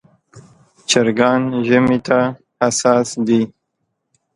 [0.89, 2.19] چرګان ژمي ته
[2.61, 3.41] حساس دي.